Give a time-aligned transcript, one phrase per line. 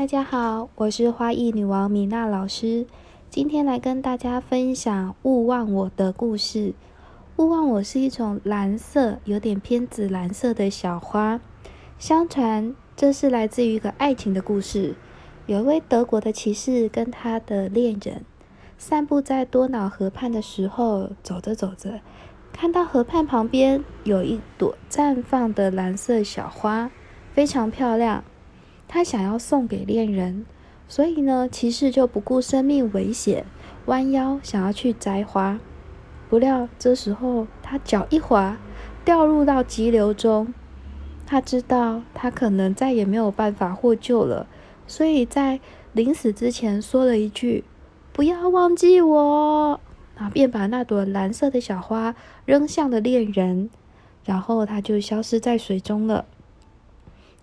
[0.00, 2.86] 大家好，我是花艺女王米娜老师，
[3.28, 6.72] 今天来跟大家分享“勿忘我”的故事。
[7.36, 11.38] 勿忘我是一种蓝色，有点偏紫蓝色的小花。
[11.98, 14.94] 相传这是来自于一个爱情的故事。
[15.44, 18.24] 有一位德国的骑士跟他的恋人
[18.78, 22.00] 散步在多瑙河畔的时候，走着走着，
[22.54, 26.90] 看到河畔旁边有一朵绽放的蓝色小花，
[27.34, 28.24] 非常漂亮。
[28.92, 30.44] 他想要送给恋人，
[30.88, 33.44] 所以呢，骑士就不顾生命危险，
[33.86, 35.60] 弯腰想要去摘花。
[36.28, 38.58] 不料这时候他脚一滑，
[39.04, 40.52] 掉入到急流中。
[41.24, 44.48] 他知道他可能再也没有办法获救了，
[44.88, 45.60] 所以在
[45.92, 47.62] 临死之前说了一句
[48.12, 49.80] ：“不要忘记我。”
[50.18, 53.70] 啊便把那朵蓝色的小花扔向了恋人，
[54.24, 56.26] 然后他就消失在水中了。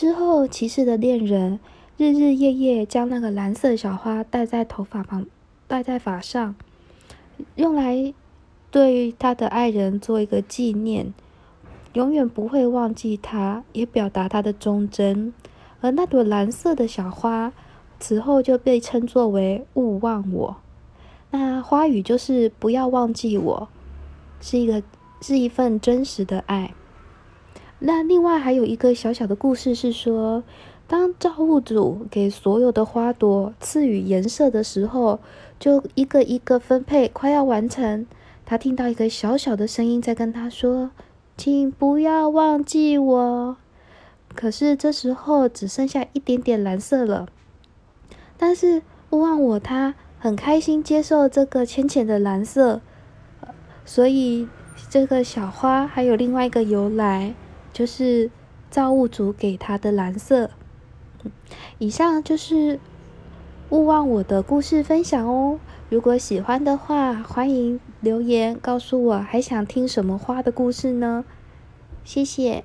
[0.00, 1.58] 之后，骑士的恋人
[1.96, 5.26] 日日夜夜将那个蓝色小花戴在头发旁，
[5.66, 6.54] 戴在发上，
[7.56, 8.14] 用来
[8.70, 11.12] 对他的爱人做一个纪念，
[11.94, 15.34] 永远不会忘记他，也表达他的忠贞。
[15.80, 17.52] 而那朵蓝色的小花，
[17.98, 20.56] 此后就被称作为“勿忘我”。
[21.32, 23.68] 那花语就是“不要忘记我”，
[24.40, 24.80] 是一个
[25.20, 26.72] 是一份真实的爱。
[27.80, 30.42] 那另外还有一个小小的故事是说，
[30.88, 35.20] 当造物主给所有的花朵赐予颜色的时候，
[35.60, 38.06] 就一个一个分配，快要完成。
[38.44, 40.90] 他听到一个小小的声音在跟他说
[41.36, 43.56] ：“请不要忘记我。”
[44.34, 47.28] 可是这时候只剩下一点点蓝色了。
[48.36, 52.80] 但是勿忘我，他很开心接受这个浅浅的蓝色，
[53.84, 54.48] 所以
[54.88, 57.34] 这个小花还有另外一个由来。
[57.78, 58.28] 就是
[58.68, 60.50] 造物主给他的蓝色。
[61.78, 62.80] 以上就是
[63.70, 65.60] 勿忘我的故事分享哦。
[65.88, 71.24] 如果喜欢的话，欢迎留言告诉我，还想听什么花的故事呢？
[72.02, 72.64] 谢谢。